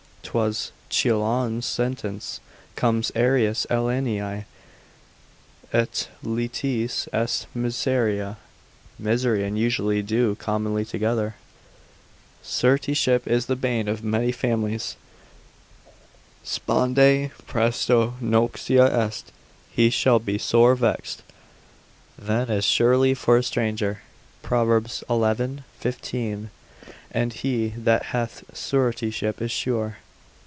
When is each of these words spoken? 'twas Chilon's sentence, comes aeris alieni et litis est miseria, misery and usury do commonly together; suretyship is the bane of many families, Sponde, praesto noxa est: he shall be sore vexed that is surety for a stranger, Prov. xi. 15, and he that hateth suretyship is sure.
'twas 0.23 0.71
Chilon's 0.89 1.65
sentence, 1.65 2.39
comes 2.77 3.11
aeris 3.17 3.67
alieni 3.69 4.45
et 5.73 6.07
litis 6.23 7.09
est 7.11 7.47
miseria, 7.53 8.37
misery 8.97 9.43
and 9.43 9.59
usury 9.59 10.01
do 10.01 10.33
commonly 10.35 10.85
together; 10.85 11.35
suretyship 12.41 13.27
is 13.27 13.47
the 13.47 13.57
bane 13.57 13.89
of 13.89 14.05
many 14.05 14.31
families, 14.31 14.95
Sponde, 16.45 17.31
praesto 17.45 18.13
noxa 18.21 18.87
est: 18.89 19.33
he 19.69 19.89
shall 19.89 20.19
be 20.19 20.37
sore 20.37 20.75
vexed 20.75 21.23
that 22.17 22.49
is 22.49 22.63
surety 22.63 23.13
for 23.13 23.35
a 23.35 23.43
stranger, 23.43 23.99
Prov. 24.41 24.89
xi. 24.89 25.03
15, 25.81 26.49
and 27.11 27.33
he 27.33 27.69
that 27.69 28.03
hateth 28.13 28.45
suretyship 28.55 29.41
is 29.41 29.51
sure. 29.51 29.97